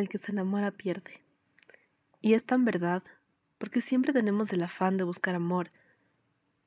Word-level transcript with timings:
el 0.00 0.08
que 0.08 0.18
se 0.18 0.32
enamora 0.32 0.70
pierde. 0.70 1.22
Y 2.20 2.34
es 2.34 2.44
tan 2.44 2.64
verdad, 2.64 3.02
porque 3.58 3.80
siempre 3.80 4.12
tenemos 4.12 4.52
el 4.52 4.62
afán 4.62 4.96
de 4.96 5.04
buscar 5.04 5.34
amor, 5.34 5.70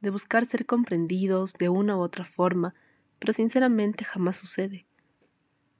de 0.00 0.10
buscar 0.10 0.46
ser 0.46 0.66
comprendidos 0.66 1.54
de 1.54 1.68
una 1.68 1.96
u 1.96 2.00
otra 2.00 2.24
forma, 2.24 2.74
pero 3.18 3.32
sinceramente 3.32 4.04
jamás 4.04 4.36
sucede. 4.38 4.86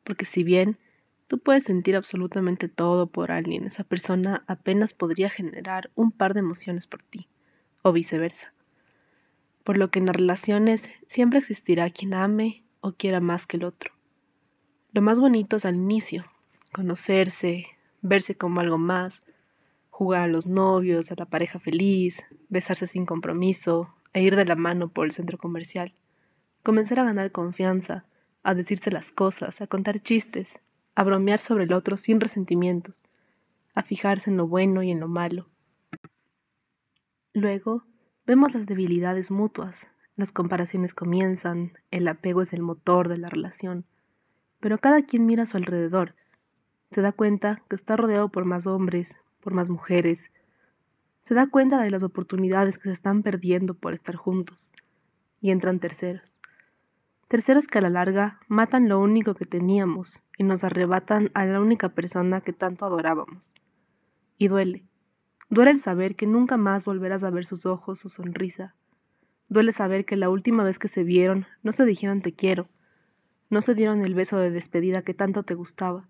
Porque 0.04 0.24
si 0.24 0.42
bien 0.42 0.78
tú 1.26 1.38
puedes 1.38 1.64
sentir 1.64 1.96
absolutamente 1.96 2.68
todo 2.68 3.06
por 3.06 3.32
alguien, 3.32 3.64
esa 3.64 3.84
persona 3.84 4.44
apenas 4.46 4.92
podría 4.92 5.30
generar 5.30 5.90
un 5.94 6.12
par 6.12 6.34
de 6.34 6.40
emociones 6.40 6.86
por 6.86 7.02
ti, 7.02 7.28
o 7.82 7.92
viceversa. 7.92 8.52
Por 9.64 9.78
lo 9.78 9.90
que 9.90 10.00
en 10.00 10.06
las 10.06 10.16
relaciones 10.16 10.90
siempre 11.06 11.38
existirá 11.38 11.88
quien 11.90 12.14
ame 12.14 12.64
o 12.80 12.92
quiera 12.92 13.20
más 13.20 13.46
que 13.46 13.56
el 13.56 13.64
otro. 13.64 13.92
Lo 14.92 15.02
más 15.02 15.20
bonito 15.20 15.56
es 15.56 15.64
al 15.64 15.76
inicio, 15.76 16.24
conocerse, 16.72 17.66
verse 18.02 18.34
como 18.34 18.60
algo 18.60 18.78
más, 18.78 19.22
jugar 19.90 20.22
a 20.22 20.28
los 20.28 20.46
novios, 20.46 21.10
a 21.10 21.14
la 21.16 21.26
pareja 21.26 21.58
feliz, 21.58 22.22
besarse 22.48 22.86
sin 22.86 23.06
compromiso, 23.06 23.94
e 24.12 24.22
ir 24.22 24.36
de 24.36 24.44
la 24.44 24.56
mano 24.56 24.88
por 24.88 25.06
el 25.06 25.12
centro 25.12 25.38
comercial. 25.38 25.94
Comenzar 26.62 27.00
a 27.00 27.04
ganar 27.04 27.30
confianza, 27.32 28.04
a 28.42 28.54
decirse 28.54 28.90
las 28.90 29.12
cosas, 29.12 29.60
a 29.60 29.66
contar 29.66 30.00
chistes, 30.00 30.60
a 30.94 31.04
bromear 31.04 31.38
sobre 31.38 31.64
el 31.64 31.72
otro 31.72 31.96
sin 31.96 32.20
resentimientos, 32.20 33.02
a 33.74 33.82
fijarse 33.82 34.30
en 34.30 34.36
lo 34.36 34.46
bueno 34.48 34.82
y 34.82 34.90
en 34.90 35.00
lo 35.00 35.08
malo. 35.08 35.48
Luego, 37.32 37.84
vemos 38.26 38.54
las 38.54 38.66
debilidades 38.66 39.30
mutuas, 39.30 39.88
las 40.16 40.32
comparaciones 40.32 40.94
comienzan, 40.94 41.78
el 41.90 42.08
apego 42.08 42.42
es 42.42 42.52
el 42.52 42.62
motor 42.62 43.08
de 43.08 43.18
la 43.18 43.28
relación, 43.28 43.86
pero 44.58 44.78
cada 44.78 45.02
quien 45.02 45.24
mira 45.24 45.44
a 45.44 45.46
su 45.46 45.56
alrededor, 45.56 46.14
se 46.90 47.02
da 47.02 47.12
cuenta 47.12 47.62
que 47.68 47.76
está 47.76 47.96
rodeado 47.96 48.30
por 48.30 48.44
más 48.44 48.66
hombres, 48.66 49.18
por 49.40 49.54
más 49.54 49.70
mujeres. 49.70 50.32
Se 51.22 51.34
da 51.34 51.46
cuenta 51.46 51.80
de 51.80 51.90
las 51.90 52.02
oportunidades 52.02 52.78
que 52.78 52.84
se 52.84 52.92
están 52.92 53.22
perdiendo 53.22 53.74
por 53.74 53.94
estar 53.94 54.16
juntos. 54.16 54.72
Y 55.40 55.52
entran 55.52 55.78
terceros. 55.78 56.40
Terceros 57.28 57.68
que 57.68 57.78
a 57.78 57.82
la 57.82 57.90
larga 57.90 58.40
matan 58.48 58.88
lo 58.88 58.98
único 58.98 59.34
que 59.34 59.46
teníamos 59.46 60.20
y 60.36 60.42
nos 60.42 60.64
arrebatan 60.64 61.30
a 61.32 61.46
la 61.46 61.60
única 61.60 61.90
persona 61.90 62.40
que 62.40 62.52
tanto 62.52 62.84
adorábamos. 62.84 63.54
Y 64.36 64.48
duele. 64.48 64.84
Duele 65.48 65.70
el 65.70 65.80
saber 65.80 66.16
que 66.16 66.26
nunca 66.26 66.56
más 66.56 66.84
volverás 66.84 67.22
a 67.22 67.30
ver 67.30 67.46
sus 67.46 67.66
ojos, 67.66 68.00
su 68.00 68.08
sonrisa. 68.08 68.74
Duele 69.48 69.70
saber 69.70 70.04
que 70.04 70.16
la 70.16 70.28
última 70.28 70.64
vez 70.64 70.80
que 70.80 70.88
se 70.88 71.04
vieron 71.04 71.46
no 71.62 71.70
se 71.70 71.84
dijeron 71.84 72.20
te 72.20 72.34
quiero, 72.34 72.68
no 73.48 73.60
se 73.60 73.74
dieron 73.74 74.04
el 74.04 74.14
beso 74.14 74.38
de 74.38 74.50
despedida 74.50 75.02
que 75.02 75.14
tanto 75.14 75.42
te 75.42 75.54
gustaba 75.54 76.08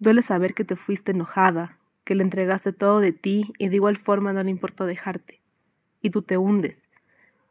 Duele 0.00 0.22
saber 0.22 0.54
que 0.54 0.64
te 0.64 0.76
fuiste 0.76 1.12
enojada, 1.12 1.78
que 2.04 2.14
le 2.14 2.22
entregaste 2.22 2.72
todo 2.72 3.00
de 3.00 3.12
ti 3.12 3.52
y 3.58 3.68
de 3.68 3.76
igual 3.76 3.98
forma 3.98 4.32
no 4.32 4.42
le 4.42 4.50
importó 4.50 4.86
dejarte. 4.86 5.42
Y 6.00 6.08
tú 6.08 6.22
te 6.22 6.38
hundes, 6.38 6.88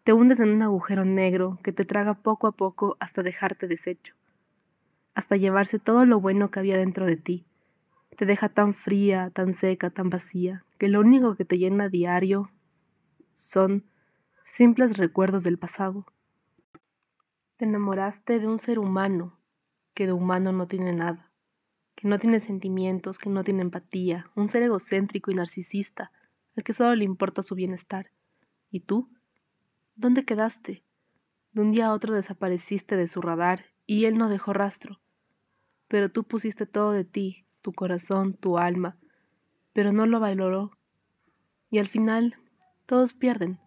te 0.03 0.13
hundes 0.13 0.39
en 0.39 0.49
un 0.49 0.63
agujero 0.63 1.05
negro 1.05 1.59
que 1.61 1.71
te 1.71 1.85
traga 1.85 2.15
poco 2.15 2.47
a 2.47 2.51
poco 2.53 2.97
hasta 2.99 3.21
dejarte 3.21 3.67
deshecho, 3.67 4.15
hasta 5.13 5.37
llevarse 5.37 5.77
todo 5.77 6.05
lo 6.05 6.19
bueno 6.19 6.49
que 6.49 6.57
había 6.57 6.75
dentro 6.75 7.05
de 7.05 7.17
ti. 7.17 7.45
Te 8.17 8.25
deja 8.25 8.49
tan 8.49 8.73
fría, 8.73 9.29
tan 9.29 9.53
seca, 9.53 9.91
tan 9.91 10.09
vacía, 10.09 10.65
que 10.79 10.89
lo 10.89 11.01
único 11.01 11.35
que 11.35 11.45
te 11.45 11.59
llena 11.59 11.83
a 11.83 11.89
diario 11.89 12.49
son 13.35 13.85
simples 14.41 14.97
recuerdos 14.97 15.43
del 15.43 15.59
pasado. 15.59 16.07
Te 17.57 17.65
enamoraste 17.65 18.39
de 18.39 18.47
un 18.47 18.57
ser 18.57 18.79
humano 18.79 19.37
que 19.93 20.07
de 20.07 20.13
humano 20.13 20.51
no 20.51 20.67
tiene 20.67 20.93
nada 20.93 21.28
que 21.99 22.07
no 22.07 22.17
tiene 22.17 22.39
sentimientos, 22.39 23.19
que 23.19 23.29
no 23.29 23.43
tiene 23.43 23.61
empatía, 23.61 24.31
un 24.33 24.47
ser 24.47 24.63
egocéntrico 24.63 25.31
y 25.31 25.35
narcisista, 25.35 26.13
al 26.55 26.63
que 26.63 26.71
solo 26.71 26.95
le 26.95 27.03
importa 27.03 27.43
su 27.43 27.55
bienestar. 27.55 28.09
¿Y 28.71 28.79
tú? 28.79 29.09
¿Dónde 29.97 30.23
quedaste? 30.23 30.85
De 31.51 31.61
un 31.61 31.71
día 31.71 31.87
a 31.87 31.93
otro 31.93 32.13
desapareciste 32.13 32.95
de 32.95 33.09
su 33.09 33.19
radar 33.21 33.65
y 33.85 34.05
él 34.05 34.17
no 34.17 34.29
dejó 34.29 34.53
rastro. 34.53 35.01
Pero 35.89 36.07
tú 36.09 36.23
pusiste 36.23 36.65
todo 36.65 36.93
de 36.93 37.03
ti, 37.03 37.45
tu 37.61 37.73
corazón, 37.73 38.33
tu 38.33 38.57
alma, 38.57 38.97
pero 39.73 39.91
no 39.91 40.05
lo 40.05 40.21
valoró. 40.21 40.71
Y 41.69 41.79
al 41.79 41.89
final, 41.89 42.37
todos 42.85 43.11
pierden. 43.11 43.59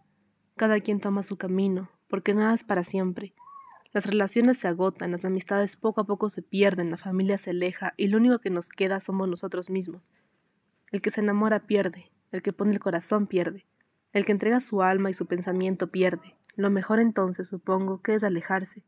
Cada 0.57 0.81
quien 0.81 1.01
toma 1.01 1.23
su 1.23 1.37
camino, 1.37 1.91
porque 2.09 2.33
nada 2.33 2.55
es 2.55 2.65
para 2.65 2.83
siempre. 2.83 3.35
Las 3.93 4.07
relaciones 4.07 4.57
se 4.57 4.69
agotan, 4.69 5.11
las 5.11 5.27
amistades 5.27 5.77
poco 5.77 6.01
a 6.01 6.05
poco 6.05 6.31
se 6.31 6.41
pierden, 6.41 6.91
la 6.91 6.97
familia 6.97 7.37
se 7.37 7.51
aleja 7.51 7.93
y 7.99 8.09
lo 8.09 8.17
único 8.17 8.39
que 8.39 8.49
nos 8.49 8.71
queda 8.71 9.01
somos 9.01 9.29
nosotros 9.29 9.69
mismos. 9.69 10.11
El 10.91 11.03
que 11.03 11.11
se 11.11 11.21
enamora 11.21 11.67
pierde, 11.67 12.11
el 12.31 12.41
que 12.41 12.55
pone 12.55 12.73
el 12.73 12.81
corazón 12.81 13.27
pierde, 13.27 13.67
el 14.13 14.25
que 14.25 14.33
entrega 14.33 14.61
su 14.61 14.83
alma 14.83 15.11
y 15.11 15.15
su 15.15 15.27
pensamiento 15.27 15.89
pierde. 15.89 16.37
Lo 16.57 16.71
mejor 16.71 17.01
entonces 17.01 17.49
supongo 17.49 18.01
que 18.01 18.15
es 18.15 18.25
alejarse, 18.25 18.83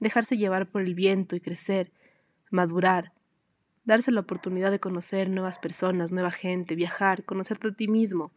dejarse 0.00 0.36
llevar 0.36 0.70
por 0.70 0.82
el 0.82 0.94
viento 0.94 1.36
y 1.36 1.40
crecer, 1.40 1.92
madurar, 2.50 3.12
darse 3.84 4.10
la 4.10 4.20
oportunidad 4.20 4.72
de 4.72 4.80
conocer 4.80 5.30
nuevas 5.30 5.60
personas, 5.60 6.10
nueva 6.10 6.32
gente, 6.32 6.74
viajar, 6.74 7.24
conocerte 7.24 7.68
a 7.68 7.72
ti 7.72 7.86
mismo, 7.86 8.32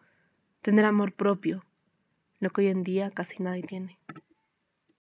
tener 0.62 0.86
amor 0.86 1.14
propio, 1.14 1.66
lo 2.40 2.52
que 2.52 2.62
hoy 2.62 2.68
en 2.68 2.84
día 2.84 3.10
casi 3.10 3.42
nadie 3.42 3.64
tiene. 3.64 4.00